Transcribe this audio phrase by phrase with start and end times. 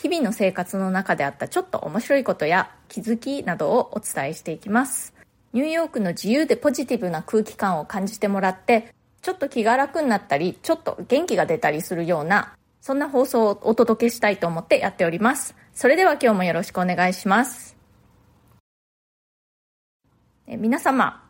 [0.00, 5.12] 日々の生活の中であったちょっと面白いことや気づきなどをお伝えしていきます。
[5.52, 15.56] ニューヨークの自由でポジティブな空気感を感じてもらってちょっと気が楽になったりちょっと元気が出たりするようなそんな放送をお届けしたいと思ってやっております。
[15.74, 17.76] それでは今日もよろしくお願いします。
[20.46, 21.24] え皆様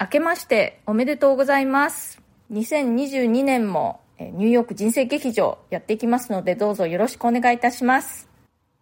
[0.00, 2.20] 明けましておめでとうございます。
[2.52, 8.28] 2022年もニューヨーク人生劇場やっていきますのでどうぞよろしくお願いいたします。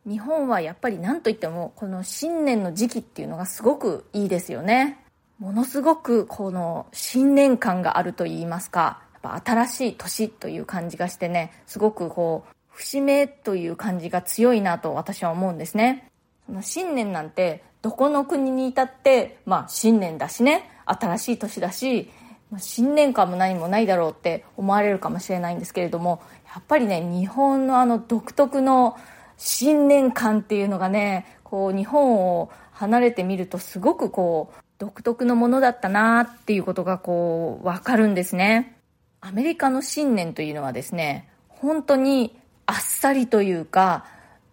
[0.07, 5.05] 日本はやっぱり何といってもこの新年の時期っていうのがすごくいいですよね。
[5.39, 9.03] ものすごくこの新年感があると言いますか。
[9.23, 16.09] やっぱ新しい年という感じがしてねすごくこう節目という感じが強いなと私は思うんですね。
[16.47, 22.11] その新年なんてどこの国にいたってまあ新年だしね新しい年だし
[22.57, 26.23] 新年感も何もないだろうって思われるかもしれないんですけれども
[26.55, 28.97] やっぱりね日本のあの独特の
[29.37, 38.77] 新年感っていうのがねこう日本を離れてみるとすごくこう独特のものだったなっていうことがこう分かるんですね。
[39.21, 44.05] アメリカの新年というのはですね本当にあっさりというか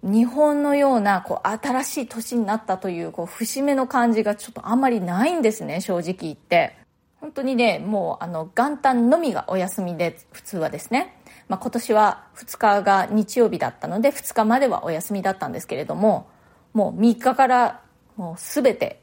[0.02, 6.85] 日本のようなこう新しい年になったというこう節目の感じがちょっとあんまりないんですね正直言って。
[7.26, 16.30] 本当にねもうあの元旦のみがお休みで普通はですね、まあ、今年は2日が日曜日だったので2日まではお休みだったんですけれども
[16.74, 17.82] もう3日から
[18.16, 19.02] もう全て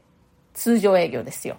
[0.55, 1.57] 通常営業ですよ。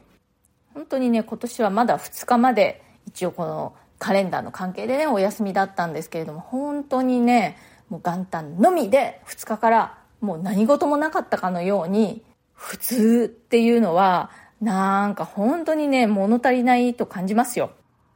[0.73, 7.57] 本当にね今年はまだ2日まで一応このカレンダーの関係でねお休みだったんですけれども本当にね
[7.90, 12.23] もう元旦のみで2日からもう何事もなかったかのように
[12.53, 14.31] 普通っていうのは
[14.63, 17.72] なんか本当にね物足りないと感じますよ。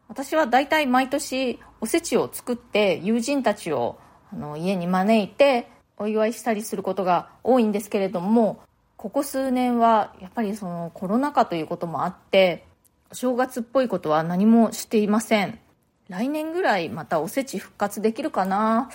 [0.07, 3.99] 私は大体毎年おせちを作って友人たちを
[4.31, 8.61] あの家に招いてお祝いしたりすることが多いんですけれども
[8.95, 12.65] ここ数年はやっぱりそのコロナ禍ということもあって
[13.11, 15.59] お正月っぽいことは何もしていません。
[16.07, 18.89] 来年ぐらいまたおせち復活できるかな？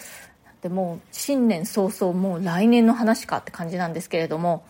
[0.62, 4.65] でも新年早々もう来年の話かって感じなんですけれども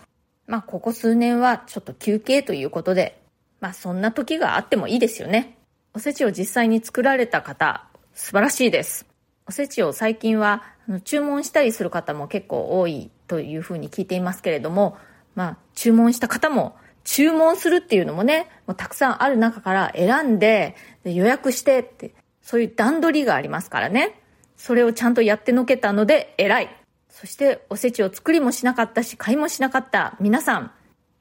[0.46, 3.20] まあここ数年はちょっと休憩ということで
[3.60, 5.56] まあそんな時があってもいいですよね。
[5.94, 9.06] おせちを実際に作られた方素晴らしいです。
[9.46, 10.62] おせちを最近は
[11.04, 14.96] 注文したりする方も結構多いというふうに聞いていますけれども
[15.34, 24.18] まあ注文した方も注文するっていうのもねもうたくさんある中から選んで予約してってそういう段取りがありますからね。
[24.56, 26.81] それをちゃんとやってのけたので偉い。
[27.22, 30.16] そしておせちを作りもしなかったし買いもしなかった。
[30.18, 30.72] 皆さん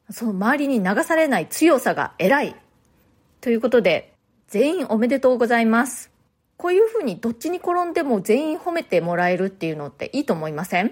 [0.10, 2.56] その周りに流されない強さが偉い。
[3.40, 4.16] ということで
[4.48, 6.10] 全員おめでとうございます。
[6.58, 10.92] こういうふうにどっちに転んでも全員褒めてもらえるっていうのっていいと思いません？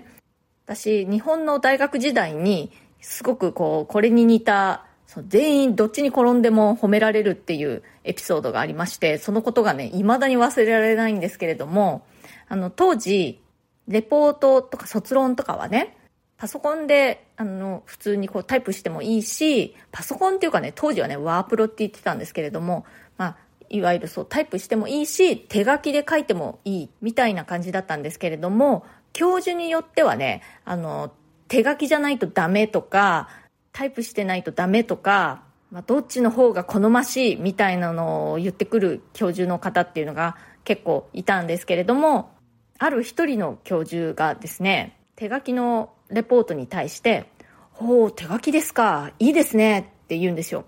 [0.68, 2.72] 私日本の大学時代に
[3.02, 12.06] すごくこうこれに似たその全員どっちに転んでも褒められるっていうエピソードがありましてそのことがね未だに忘れられないんですけれども
[12.47, 13.41] あの当時
[13.89, 15.97] レポートとか卒論とかはね
[16.38, 22.85] パソコンであの普通にこうタイプしてもいいしパソコンっていうかね当時はねワープロって言ってたんですけれども
[23.17, 23.38] まあ
[23.69, 31.11] いわゆるそうタイプしてもいいし手書きで書いてもいいみたいな感じだったんですけれども教授によってはねあの
[31.47, 33.29] 手書きじゃないとダメとか
[33.72, 42.31] タイプしてないとダメとか、まあ、どっちの方が好ましいみたいなのを言ってくる教授の方っていうのが結構いたんですけれども
[42.79, 47.26] ある一人の教授がですね手書きのレポートに対して
[47.72, 49.11] 「ほう手書きですか。
[49.20, 50.66] いいですね」って言うんですよ。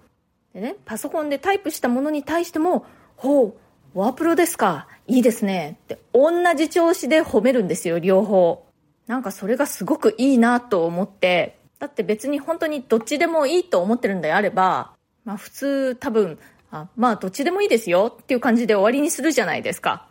[0.53, 2.85] でねパソコンでタイプしたものに対しても
[3.15, 3.55] 「ほ
[3.95, 4.87] うワープロですか。
[5.07, 8.65] いいですね」って同じ調子で褒めるんですよ両方。
[9.07, 11.57] なんかそれがすごくいいなと思って。
[11.79, 14.91] だって別に本当にどっちでもいいと思ってるんであれば
[15.25, 16.37] まあ普通多分
[16.69, 20.07] あまあどっちでもいいですよっていう感じで終わりにするじゃないですか。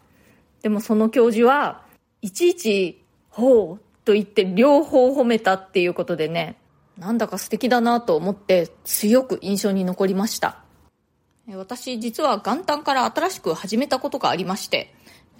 [0.62, 1.82] でもその教授は
[2.22, 6.56] いちいち「ほう」と言って両方褒めたっていうことでね
[6.98, 10.62] なんだか素敵だなと思って強く印象に残りました。
[11.52, 14.94] 私実は元旦から新しく始めたことがありまして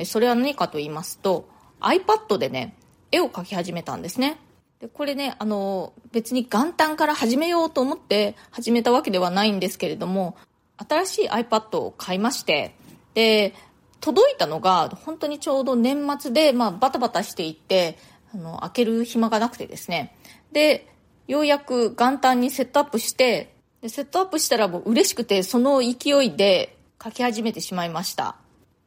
[0.05, 1.49] それは何かと言いますと
[1.81, 2.75] iPad でね
[3.13, 4.39] 絵を描き始めたんですね。
[4.81, 10.37] でこれね、あの、別に元旦から始めようと思って始めたわけではないんですけれども、
[10.79, 12.75] 新しい iPad を買いまして、
[13.13, 13.55] で、
[14.01, 17.99] 届いたのが本当にちょうど年末で、まあ、バタバタしていって、
[18.35, 20.17] あの、開ける暇がなくてですね。
[20.53, 20.89] で、
[21.27, 28.37] ようやく元旦にセットアップして、でセットアップしたらもう嬉しくて、その勢いで書き始めてしまいました。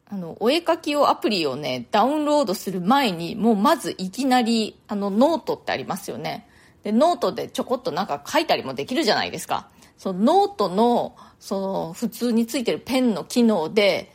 [0.06, 6.48] あの、お絵かきをアプリをね、ダウンロードする前に、もうまずいきなり、あの、ノートってありますよね。
[6.84, 9.70] で、ノートでちょこっとなんか書いたりもできるじゃないですか。
[9.98, 14.12] そのノートの、その、普通についてるペンの機能で、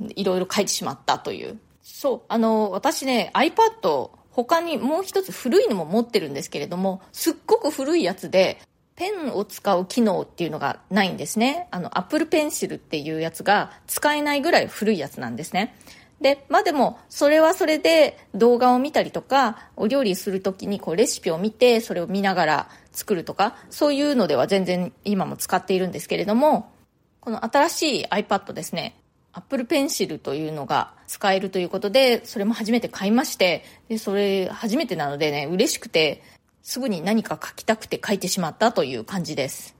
[0.00, 1.58] いろいろ書いてしまったという。
[1.82, 8.60] そう、あの、私ね、iPad、他にもう一つ古いのも持ってるんですけれども、すっごく古いやつで、
[8.94, 11.68] ペンを使う機能っていうのがないんですね。
[11.70, 15.76] あの、Apple Pencil っていうやつが使えないぐらい古いやつなんですね。
[16.20, 26.72] で、まあでも、それはそれで動画を見たりとか、お料理するときにこうレシピを見て、それを見ながら作るとか、そういうのでは全然今も使っているんですけれども、
[27.20, 28.97] この新しい iPad ですね、
[29.32, 36.22] Apple Pencil というのが使えるということで、それも初めて買いまして、で、それ初めてなのでね、嬉しくて、
[36.62, 39.74] すぐに何か書きたくて書いてしまったという感じです。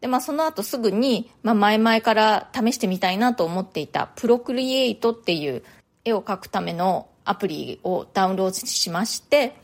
[0.00, 5.62] で、まあその後すぐに、まあ前々から試してみたいなと思っていたプロクリエイトっていう
[6.04, 9.54] 絵を描くためのアプリをダウンロードしまして、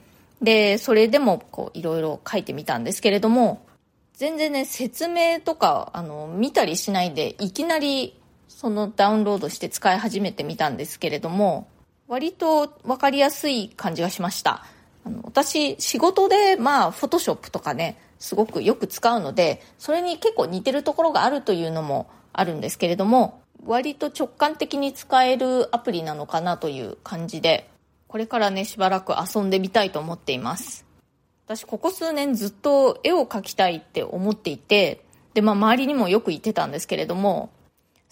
[0.40, 3.64] で、それでもこういろいろ書いてみたんですけれども、
[4.14, 8.20] 全然ね、説明とか、あの、見たりしないで、いきなり
[8.62, 11.66] そのダウンロードして使い始めてみたんですけれども、
[12.06, 14.64] 割とわかりやすい感じがしました。
[15.04, 27.68] あの私、仕事で、まあ、フォトショップとかね、すごくよく使うので、それに結構似てるところがあるというのもあるんですけれども、割と直感的に使えるアプリなのかなという感じで、
[28.06, 30.86] これからね、しばらく遊んでみたいと思っています。
[31.46, 35.04] 私、ここ数年ずっと絵を描きたいって思っていて、
[35.34, 37.50] で、まあ、周りにもよく言ってたんですけれども、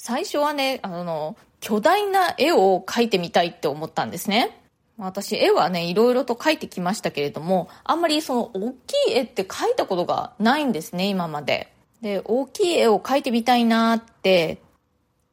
[0.02, 4.58] 最初はね、あの、巨大な絵を描いてみたいって思ったんですね。
[4.96, 11.70] 私、絵はね、いろいろと描いてきましたけれども、あんまりその大きい絵って描いたことがないんですね、今まで。
[12.00, 14.62] で、大きい絵を描いてみたいなって、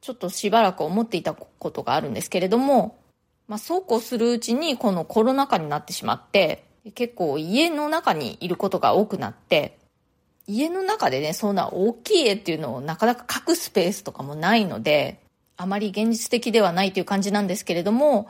[0.02, 3.00] ちょっとしばらく思っていたことがあるんですけれども、
[3.48, 9.77] まあ、そうこうするうちにこのコロナ禍になってしまって、結構家の中にいることが多くなって、
[10.48, 15.22] 家の中でね、そんな大きい絵っていうのをなかなか描くスペースとかもないので、
[15.58, 18.30] あまり現実的ではないという感じなんですけれども、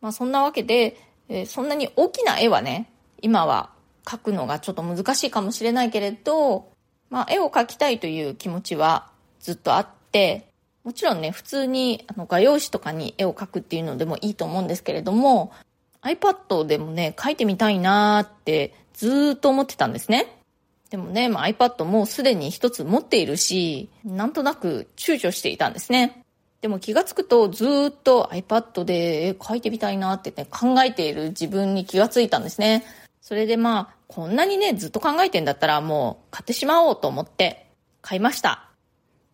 [0.00, 0.96] まあそんなわけで、
[1.28, 2.90] えー、そんなに大きな絵はね、
[3.20, 3.70] 今は
[4.04, 6.70] 描くのがちょっと難しいかもしれないけれど、
[7.10, 9.10] まあ絵を描きたいという気持ちは
[9.40, 10.46] ずっとあって、
[10.84, 15.52] もちろんね、普通にあの画用紙とかに絵を描くっていうのでもいいと思うんですけれども、
[16.02, 20.41] iPad でもね、描いてみたいなーってずーっと思ってたんですね。
[20.92, 26.22] でもね、まあ、iPad もすでに一つ持っているし、なんとなく躊躇していたんですね。
[26.60, 32.84] でも気がつくとずっと iPad で書いてみたいなってね、考えている自分に気がついたんですね。
[33.22, 37.68] それでまあ、こんなにね、ずっと考えてんだったらもう買ってしまおうと思って
[38.02, 38.68] 買いました。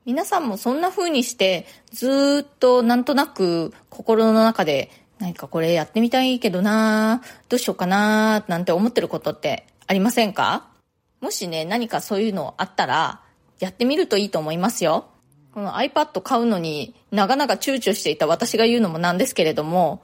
[0.04, 10.77] 皆さんもそんな風にしてずっとなんとなく心の中で何かこれやってみたいけどなどうしようかななんて思ってることってありませんか？
[11.20, 13.20] もしね、何かそういうのあったら
[13.58, 15.06] やってみるといいと思いますよ。
[15.52, 20.02] この iPad 買うのに長々躊躇していた私が言うのもなんですけれども、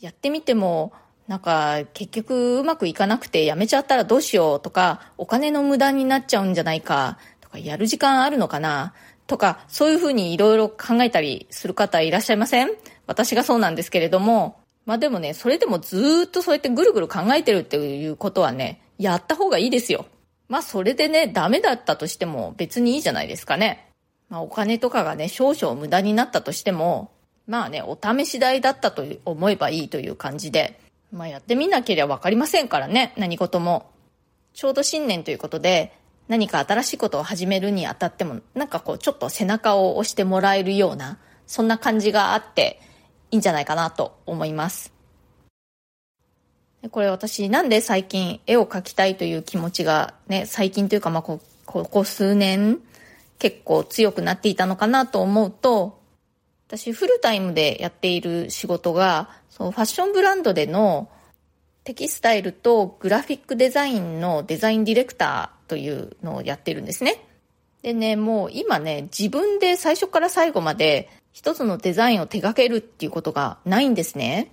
[0.00, 0.92] やってみても、
[1.26, 8.94] なんか結局うまくいかなくてやめちゃったらどうしようとか、お金の無駄になっちゃうんじゃないかとか、やる時間あるのかな
[9.26, 12.70] とか、そういうふうにいろいろ考えたりする方いらっしゃいません？
[13.06, 20.06] 私がそうなんですけれども、まあでもね、それでもずっとそうやってぐるぐる考えてるっていうことはね、やった方がいいですよ。
[20.52, 23.88] まあそれでね、ダメだったとしても別にいいじゃないですかね。
[24.28, 27.10] まあ、お金とかがね、少々無駄になったとしても、
[27.46, 30.78] まあね、お試し代だったと思えばいいという感じで、
[31.10, 33.92] まあやってみなければわかりませんからね、何事も。
[34.52, 35.96] ちょうど新年ということで、
[36.28, 41.16] 何か新しいことを始めるにあたっても、なんかこう、ちょっと背中を押してもらえるような、
[41.46, 42.78] そんな感じがあって、
[43.30, 44.92] いいんじゃないかなと思います。
[46.90, 52.80] これ私なんで最近絵を描きたいという気持ちがね、最近というかまあここ数年
[53.38, 56.00] 結構強くなっていたのかなと思うと、
[56.66, 61.08] 私フルタイムでやっている仕事が、そのファッションブランドでの
[61.84, 67.24] テキスタイルとグラフィックデザインのデザインディレクターというのをやってるんですね。
[67.82, 74.52] でね、もう今ね、自分で最初から最後まで一つのデザインを手掛けるっていうことがないんですね。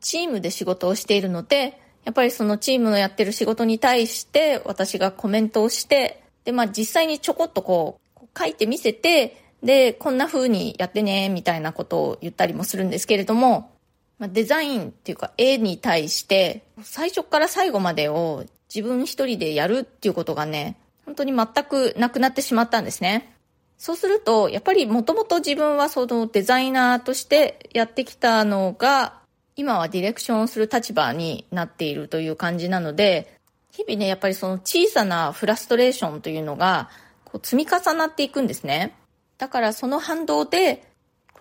[0.00, 13.70] チームで仕事をしているので、やっぱりそのチームのやってる仕事に対して私がコメントをして、で、まあ実際にちょこっとこう書いてみせて、で、こんな風にやってね、みたいなことを言ったりもするんですけれども、
[14.18, 23.34] まあ、デザインっていうか絵に対して最初から最後までを自分一人でやるっていうことがね、本当に全くなくなってしまったんですね。
[23.78, 29.21] そうすると、やっぱりもともと自分はそのデザイナーとしてやってきたのが、
[29.56, 33.38] 今はディレクションをする立場になっているという感じなので、
[33.72, 36.90] 日々ね、やっぱりその小さなフラストレーションというのが、
[37.24, 38.94] こう積み重なっていくんですね。
[39.38, 40.86] だからその反動で、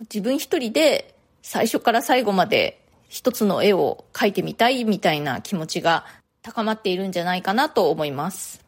[0.02, 6.06] 自分一人で最初から最後まで一つの絵を描いてみたいみたいな気持ちが
[6.42, 8.61] 高まっているんじゃないかなと思います。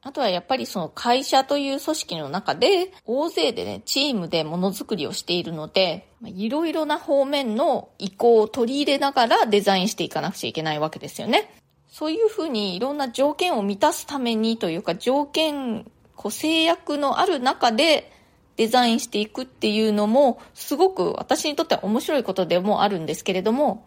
[0.00, 11.52] あとはやっぱりその会社という組織の中で大勢でね、チームでものづくりをしているので、いろいろな方面の意向を取り入れながらデザインしていかなくちゃいけないわけですよね。
[11.90, 18.12] そういうふうにいろんな条件を満たすためにというか条件、こう制約のある中で
[18.56, 23.84] デザインしていくっていうのもすごく私にとっては面白いことでもあるんですけれども、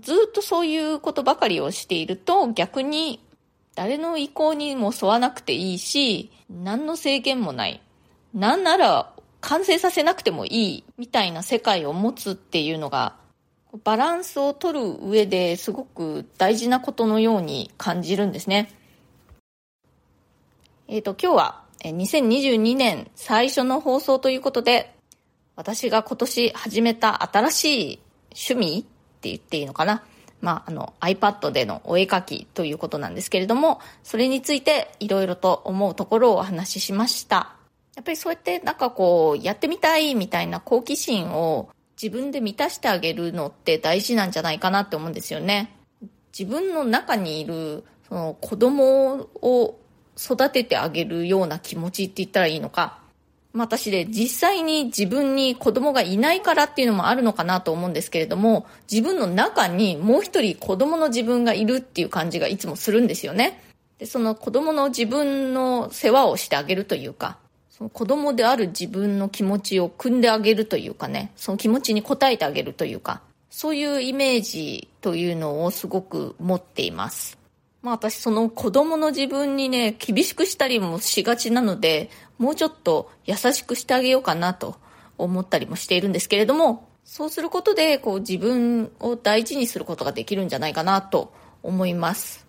[0.00, 3.24] ずっとそういうことばかりをしていると逆に
[3.74, 7.82] 誰の意向にも沿わなくていいし、何の制限もない。
[8.32, 13.16] なんなら完成させなくてもいいみたいな世界を持つっていうのが、
[13.82, 18.72] バランスを取る上ですごく大事なことのように感じるんですね。
[20.86, 24.94] えっ、ー、と、今日は2022年最初の放送ということで、
[25.56, 28.00] 私が今年始めた新しい
[28.48, 28.82] 趣味っ
[29.20, 30.02] て言っていいのかな
[30.44, 37.56] まあ、あの iPad でのお絵描きということなんですけれども、それについていろいろと思うところをお話ししました。
[37.96, 41.70] やっぱりそうやってなんかこう、やってみたいみたいな好奇心を
[42.00, 45.74] 自分で満たしてあげるのって大事なんじゃないかなって思うんですよね。
[46.38, 49.78] 自分の中にいるその子供を
[50.18, 52.98] 育ててあげるような気持ちって言ったらいいのか。
[53.56, 63.62] 私で実際に自分に子供がいないからっていうのもあるのかなと思うんですけれども、自分の中にもう一人子供の自分がいるっていう感じがいつもするんですよね。
[63.98, 67.38] で、その子供の自分の世話をしてあげるというか、
[67.70, 73.20] その子供である自分の気持ちを汲んであげるというかね、その気持ちに応えてあげるというか、
[73.50, 77.38] そういうイメージというのをすごく持っています。
[77.82, 84.76] まあ私その子供の自分にね、厳しくしたりもしがちなので、もうちょっと優しくしてあげようかなと
[85.18, 92.46] 思ったりもしているんですけれども、そうすることで、こう自分を大事にすることができるんじゃないかなと思います。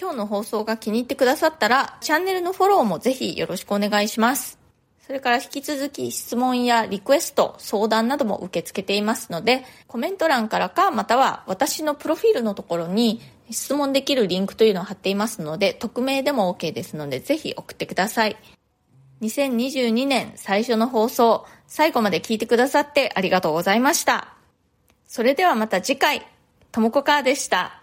[0.00, 4.58] 今日の放送が気に入ってくださったら、チャンネルのフォローもぜひよろしくお願いします。
[5.04, 18.36] それから引き続き質問やリクエスト、相談なども受け付けていますので、コメント欄からか、または私のプロフィールのところに質問できるリンクというのを貼っていますので、匿名でも OK ですので、ぜひ送ってください。
[19.22, 24.34] 2022年最初の放送、最後まで聞いてくださってありがとうございました。
[25.06, 26.26] それではまた次回、
[26.72, 27.81] ともこかーでした。